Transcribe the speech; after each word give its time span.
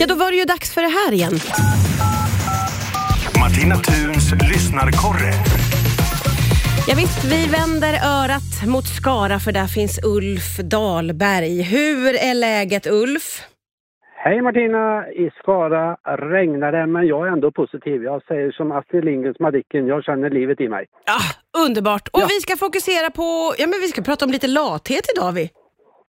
Ja, 0.00 0.06
då 0.06 0.14
var 0.14 0.30
det 0.30 0.36
ju 0.36 0.44
dags 0.44 0.74
för 0.74 0.80
det 0.82 0.88
här 0.88 1.12
igen. 1.12 1.32
Martina 3.40 3.74
Thuns 3.76 4.32
lyssnarkorre. 4.50 5.32
Ja, 6.88 6.94
visst, 6.96 7.24
vi 7.24 7.46
vänder 7.46 7.92
örat 8.22 8.66
mot 8.66 8.84
Skara 8.84 9.38
för 9.38 9.52
där 9.52 9.66
finns 9.66 10.00
Ulf 10.04 10.56
Dahlberg. 10.56 11.62
Hur 11.62 12.14
är 12.14 12.34
läget 12.34 12.86
Ulf? 12.86 13.42
Hej 14.24 14.42
Martina! 14.42 15.08
I 15.08 15.30
Skara 15.42 15.96
regnar 16.32 16.72
det 16.72 16.86
men 16.86 17.06
jag 17.06 17.28
är 17.28 17.32
ändå 17.32 17.52
positiv. 17.52 18.02
Jag 18.02 18.22
säger 18.28 18.50
som 18.52 18.72
Astrid 18.72 19.04
Lindgrens 19.04 19.40
Madicken, 19.40 19.86
jag 19.86 20.04
känner 20.04 20.30
livet 20.30 20.60
i 20.60 20.68
mig. 20.68 20.86
Ah, 21.06 21.58
underbart! 21.66 22.08
Och 22.12 22.20
Ja. 22.20 22.26
vi 22.28 22.40
ska 22.40 22.56
fokusera 22.56 23.10
på, 23.10 23.54
ja 23.58 23.66
men 23.66 23.80
vi 23.80 23.88
ska 23.88 24.02
prata 24.02 24.24
om 24.24 24.30
lite 24.30 24.46
lathet 24.46 25.04
idag 25.16 25.32
vi. 25.32 25.50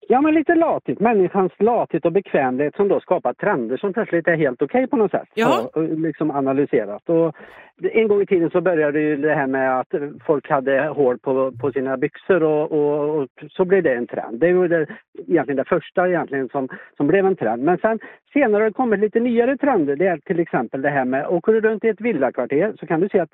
Ja 0.08 0.22
men 0.22 0.34
lite 0.34 0.56
lathet, 0.56 1.00
människans 1.00 1.52
lathet 1.60 2.06
och 2.06 2.12
bekvämlighet 2.12 2.76
som 2.76 2.88
då 2.88 3.00
skapar 3.00 3.34
trender 3.34 3.78
som 3.78 3.94
plötsligt 3.94 4.28
är 4.28 4.38
helt 4.38 4.62
okej 4.62 4.88
på 4.88 4.98
något 4.98 5.12
sätt. 5.12 5.30
Ja. 5.34 5.62
Och, 5.62 5.78
och 5.78 6.00
liksom 6.00 6.32
analyserat. 6.32 7.10
Och 7.10 7.36
en 7.82 8.08
gång 8.08 8.22
i 8.22 8.26
tiden 8.26 8.50
så 8.50 8.62
började 8.62 9.00
ju 9.00 9.18
det 9.18 9.34
här 9.34 9.48
med 9.48 9.80
att 9.80 9.94
folk 10.26 10.50
hade 10.50 10.88
hål 10.88 11.20
på, 11.20 11.52
på 11.52 11.72
sina 11.72 11.98
byxor 11.98 12.44
och, 12.44 12.72
och, 12.72 13.18
och 13.18 13.28
så 13.50 13.66
blev 13.66 13.84
det 13.84 13.94
en 13.94 14.08
trend. 14.08 14.40
Det 14.40 14.54
var 14.54 14.68
det, 14.68 14.88
egentligen 15.28 15.58
det 15.58 15.70
första 15.70 16.08
egentligen 16.08 16.50
som, 16.50 16.70
som 16.98 17.08
blev 17.08 17.26
en 17.26 17.36
trend. 17.36 17.64
Men 17.64 17.78
sen 17.78 18.00
senare 18.34 18.62
har 18.62 18.70
det 18.70 18.74
kommit 18.74 19.00
lite 19.00 19.20
nyare 19.20 19.58
trender. 19.58 19.96
Det 19.96 20.08
är 20.08 20.18
till 20.18 20.40
exempel 20.40 20.82
det 20.82 20.90
här 20.90 21.06
med, 21.06 21.28
åker 21.28 21.54
du 21.54 21.62
runt 21.62 21.84
i 21.84 21.90
ett 21.90 22.02
villakvarter 22.02 22.74
så 22.80 22.88
kan 22.88 23.00
du 23.00 23.10
se 23.10 23.20
att 23.20 23.34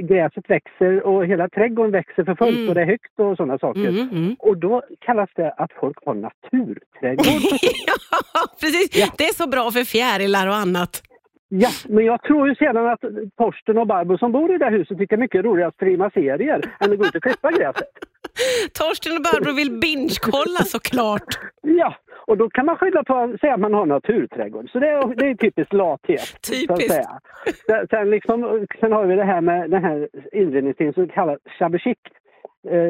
gräset 0.00 0.50
växer 0.50 1.02
och 1.06 1.26
hela 1.26 1.48
trädgården 1.48 1.92
växer 1.92 2.24
för 2.24 2.34
fullt 2.34 2.56
Mm. 2.56 2.68
och 2.68 2.74
det 2.74 2.80
är 2.82 2.86
högt 2.86 3.20
och 3.20 3.36
sådana 3.36 3.58
saker. 3.58 3.88
Mm, 3.88 4.08
mm. 4.10 4.36
Och 4.38 4.56
då 4.58 4.82
kallas 5.00 5.30
det 5.36 5.50
att 5.52 5.72
folk 5.80 5.96
har 6.06 6.14
naturträdgård. 6.14 7.26
ja, 7.86 8.40
precis. 8.60 8.96
Ja. 8.96 9.06
Det 9.18 9.24
är 9.24 9.34
så 9.34 9.48
bra 9.48 9.70
för 9.70 9.84
fjärilar 9.84 10.46
och 10.48 10.54
annat. 10.54 11.02
ja, 11.48 11.68
men 11.88 12.04
jag 12.04 12.22
tror 12.22 12.48
ju 12.48 12.54
sedan 12.54 12.86
att 12.86 13.00
Torsten 13.38 13.78
och 13.78 13.86
Barbro 13.86 14.18
som 14.18 14.32
bor 14.32 14.54
i 14.54 14.58
det 14.58 14.70
huset 14.70 14.98
tycker 14.98 15.16
det 15.16 15.20
är 15.20 15.24
mycket 15.24 15.44
roligare 15.44 15.68
att 15.68 15.74
streama 15.74 16.10
serier 16.10 16.60
än 16.80 16.92
att 16.92 16.98
gå 16.98 17.06
ut 17.06 17.14
och 17.14 17.22
klippa 17.22 17.50
gräset. 17.50 17.88
Torsten 18.78 19.16
och 19.16 19.22
Barbro 19.22 19.52
vill 19.52 19.70
binge-kolla 19.80 20.60
såklart. 20.64 21.38
Ja, 21.62 21.96
och 22.26 22.36
då 22.36 22.50
kan 22.50 22.66
man 22.66 22.76
skylla 22.76 23.04
på 23.04 23.36
säga 23.40 23.54
att 23.54 23.60
man 23.60 23.74
har 23.74 23.86
naturträdgård. 23.86 24.70
Så 24.70 24.78
det 24.78 24.88
är, 24.88 25.14
det 25.14 25.26
är 25.26 25.34
typiskt 25.34 25.72
lathet. 25.72 26.20
Typiskt. 26.50 26.92
säga. 26.92 27.20
Sen- 27.90 28.10
liksom, 28.10 28.66
sen 28.80 28.92
har 28.92 29.04
vi 29.06 29.16
det 29.16 29.24
här 29.24 29.40
med 29.40 29.70
den 29.70 29.84
här 29.84 30.08
inredningsstilen 30.32 30.92
som 30.94 31.08
kallas. 31.08 31.38
Eh, 31.60 31.70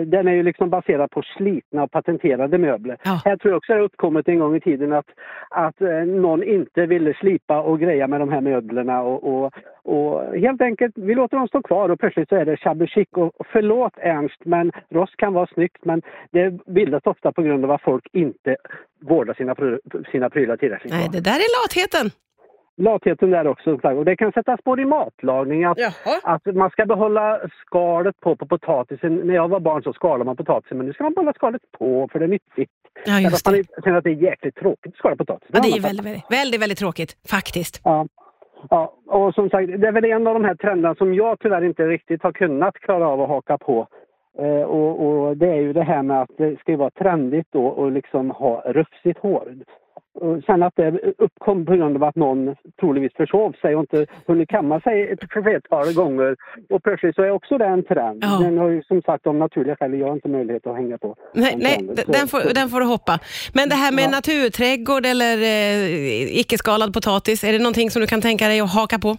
Den 0.06 0.28
är 0.28 0.32
ju 0.32 0.42
liksom 0.42 0.70
baserad 0.70 1.10
på 1.10 1.22
slitna 1.22 1.82
och 1.82 1.91
patenterade 1.91 2.58
möbler. 2.58 2.96
Ja. 3.05 3.20
Här 3.24 3.36
tror 3.36 3.52
jag 3.52 3.56
också 3.56 3.72
det 3.72 3.78
har 3.78 3.84
uppkommit 3.84 4.28
en 4.28 4.38
gång 4.38 4.56
i 4.56 4.60
tiden 4.60 4.92
att, 4.92 5.06
att 5.50 5.80
eh, 5.80 5.88
någon 5.88 6.42
inte 6.42 6.86
ville 6.86 7.14
slipa 7.14 7.60
och 7.60 7.80
greja 7.80 8.06
med 8.06 8.20
de 8.20 8.32
här 8.32 8.41
möblerna 8.41 9.02
och, 9.02 9.44
och, 9.44 9.52
och 9.82 10.36
helt 10.36 10.60
enkelt, 10.60 10.94
vi 10.97 11.14
låter 11.14 11.36
dem 11.36 11.48
stå 11.48 11.62
kvar 11.62 11.88
och 11.88 12.00
plötsligt 12.00 12.28
så 12.28 12.36
är 12.36 12.44
det 12.44 12.56
shabby 12.56 12.86
chic. 12.86 13.08
Och 13.12 13.47
förlåt 13.52 13.92
Ernst, 13.97 14.44
men 14.44 14.72
rost 14.91 15.16
kan 15.16 15.32
vara 15.32 15.47
snyggt 15.47 15.84
men 15.84 16.02
det 16.30 16.64
bildas 16.66 17.06
ofta 17.06 17.32
på 17.32 17.42
grund 17.42 17.64
av 17.64 17.70
att 17.70 17.82
folk 17.82 18.06
inte 18.12 18.56
vårdar 19.00 19.34
sina, 19.34 19.54
sina 20.12 20.30
prylar 20.30 20.56
tillräckligt 20.56 20.92
Nej, 20.92 21.08
det 21.12 21.20
där 21.20 21.30
är 21.30 21.62
latheten. 21.62 22.10
Latheten 22.78 23.30
där 23.30 23.46
också, 23.46 23.78
och 23.82 24.05
det 24.05 24.16
kan 24.16 24.32
sättas 24.32 24.60
både 24.64 24.82
i 24.82 24.84
matlagning, 24.84 25.64
att, 25.64 25.78
Jaha. 25.78 26.20
att 26.22 26.55
man 26.55 26.70
ska 26.70 26.86
behålla 26.86 27.41
skalet 27.66 28.20
på, 28.20 28.36
på 28.36 28.46
potatisen. 28.46 29.16
När 29.16 29.34
jag 29.34 29.48
var 29.48 29.60
barn 29.60 29.82
så 29.82 29.92
skalade 29.92 30.24
man 30.24 30.36
potatisen, 30.36 30.77
men 30.77 30.86
nu 30.86 30.92
ska 30.92 31.02
man 31.04 31.12
behålla 31.14 31.32
skalet 31.32 31.62
på 31.78 32.08
för 32.12 32.19
det 32.19 32.24
är 32.24 32.28
nyttigt. 32.28 32.70
Ja, 33.06 33.20
just 33.20 33.47
man 33.47 33.52
det. 33.52 33.58
inte- 33.58 33.72
känner 33.84 33.98
att 33.98 34.04
det 34.04 34.10
är 34.10 34.22
jäkligt 34.30 34.54
tråkigt 34.56 34.92
att 34.92 34.98
skala 34.98 35.16
potatis. 35.16 35.48
Ja, 35.52 35.60
det 35.62 35.69
är 35.69 35.72
man 35.72 35.82
väldigt, 35.82 36.06
väldigt, 36.06 36.24
väldigt, 36.30 36.60
väldigt 36.62 36.78
tråkigt 36.78 37.16
faktiskt. 37.30 37.80
Ja. 37.84 38.06
ja, 38.70 38.94
och 39.06 39.34
som 39.34 39.50
sagt, 39.50 39.69
det 39.80 39.88
är 39.88 39.92
väl 39.92 40.04
en 40.04 40.27
av 40.27 40.34
de 40.34 40.44
här 40.44 40.54
trenderna 40.54 40.94
som 40.94 41.14
jag 41.14 41.38
tyvärr 41.41 41.64
inte 41.64 41.82
riktigt 41.86 42.22
har 42.22 42.32
kunnat 42.32 42.74
klara 42.74 43.08
av 43.08 43.20
att 43.20 43.28
haka 43.28 43.58
på. 43.58 43.86
Eh, 44.38 44.62
och, 44.62 45.06
och 45.06 45.36
det 45.36 45.48
är 45.48 45.60
ju 45.60 45.72
det 45.72 45.82
här 45.82 46.03
med 46.03 46.22
att 46.22 46.31
det 46.38 46.60
ska 46.60 46.70
ju 46.72 46.76
vara 46.78 46.91
trendigt 46.91 47.47
då 47.50 47.66
och 47.66 47.92
liksom 47.92 48.31
ha 48.31 48.62
rufsigt 48.66 49.19
hår. 49.19 49.54
Sen 50.47 50.62
att 50.62 50.73
det 50.77 51.01
uppkom 51.19 51.67
på 51.67 51.73
grund 51.73 51.97
av 51.97 52.05
att 52.05 52.17
någon 52.17 52.55
troligtvis 52.81 53.17
försov 53.17 53.53
sig 53.53 53.75
och 53.77 53.81
inte 53.81 54.07
hunnit 54.27 54.49
kamma 54.49 54.81
sig 54.81 55.11
ett 55.12 55.33
flertal 55.33 55.93
gånger. 55.95 56.37
Och 56.71 56.83
plötsligt 56.83 57.15
så 57.15 57.23
är 57.23 57.31
också 57.31 57.59
det 57.59 57.65
en 57.65 57.84
trend. 57.84 58.25
Ja. 58.25 58.39
Den 58.43 58.59
har 58.59 58.69
ju 58.69 58.83
som 58.83 59.03
sagt 59.03 59.27
av 59.27 59.34
naturliga 59.34 59.77
skäl, 59.77 59.99
jag 59.99 60.07
har 60.07 60.15
inte 60.15 60.29
möjlighet 60.29 60.67
att 60.67 60.77
hänga 60.77 60.99
på. 60.99 61.17
Nej, 61.34 61.51
den 61.53 61.61
nej 61.87 62.05
den, 62.07 62.29
får, 62.29 62.55
den 62.55 62.69
får 62.69 62.81
du 62.81 62.87
hoppa. 62.87 63.19
Men 63.55 63.69
det 63.69 63.75
här 63.75 63.93
med 63.93 64.05
Ja. 64.05 64.11
naturträdgård 64.11 65.07
eller 65.07 65.37
eh, 65.43 66.39
icke-skalad 66.41 66.95
potatis, 66.95 67.45
är 67.45 67.53
det 67.53 67.59
någonting 67.59 67.91
som 67.91 68.01
du 68.01 68.07
kan 68.07 68.21
tänka 68.21 68.49
dig 68.49 68.61
att 68.61 68.75
haka 68.75 68.99
på? 68.99 69.17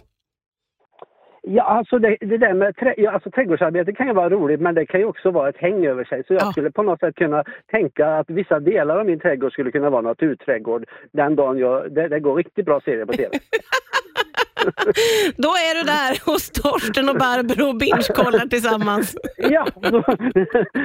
Ja, 1.50 1.62
alltså 1.62 1.98
det, 1.98 2.16
det 2.20 2.38
där 2.38 2.54
med 2.54 2.76
trä, 2.76 2.94
ja, 2.96 3.10
alltså 3.10 3.30
trädgårdsarbete 3.30 3.92
kan 3.92 4.06
ju 4.06 4.12
vara 4.12 4.28
roligt 4.30 4.60
men 4.60 4.74
det 4.74 4.86
kan 4.86 5.00
ju 5.00 5.06
också 5.06 5.30
vara 5.30 5.48
ett 5.48 5.56
häng 5.56 5.86
över 5.86 6.04
sig. 6.04 6.24
Så 6.26 6.32
jag 6.34 6.42
Ja. 6.42 6.52
skulle 6.52 6.70
på 6.70 6.82
något 6.82 7.00
sätt 7.00 7.14
kunna 7.14 7.44
tänka 7.70 8.06
att 8.06 8.30
vissa 8.30 8.60
delar 8.60 8.96
av 8.98 9.06
min 9.06 9.20
trädgård 9.20 9.52
skulle 9.52 9.70
kunna 9.70 9.90
vara 9.90 10.02
naturträdgård 10.02 10.84
den 11.12 11.36
dagen 11.36 11.58
jag, 11.58 11.92
det, 11.92 12.08
det 12.08 12.20
går 12.20 12.36
riktigt 12.36 12.64
bra 12.66 12.80
serier 12.80 13.04
på 13.06 13.12
TV. 13.12 13.30
Då 15.36 15.48
är 15.48 15.74
du 15.74 15.82
där 15.82 16.30
hos 16.30 16.50
Torsten 16.50 17.08
och 17.08 17.16
Barbro 17.16 17.68
och 17.68 17.76
binge-kollar 17.76 18.46
tillsammans. 18.46 19.16
ja, 19.36 19.66
då, 19.82 20.04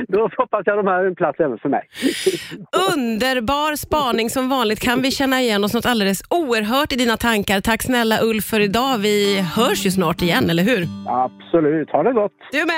då 0.07 0.29
hoppas 0.38 0.61
jag 0.66 0.78
de 0.78 0.88
har 0.88 1.06
en 1.06 1.16
plats 1.16 1.39
även 1.39 1.57
för 1.57 1.69
mig. 1.69 1.89
Underbar 2.94 3.75
spaning 3.75 4.29
som 4.29 4.50
vanligt. 4.50 4.79
Kan 4.79 5.01
vi 5.01 5.12
känna 5.12 5.41
igen 5.41 5.63
oss 5.63 5.73
något 5.73 5.85
alldeles 5.85 6.22
oerhört 6.29 6.94
i 6.94 6.95
dina 6.95 7.17
tankar? 7.17 7.62
Tack 7.62 7.83
snälla 7.83 8.19
Ulf 8.22 8.45
för 8.45 8.59
idag. 8.59 8.97
Vi 8.97 9.41
hörs 9.56 9.85
ju 9.85 9.91
snart 9.91 10.22
igen, 10.22 10.50
eller 10.50 10.63
hur? 10.63 10.88
Absolut, 11.07 11.89
ha 11.89 12.03
det 12.03 12.13
gott! 12.13 12.31
Du 12.51 12.66
med! 12.66 12.73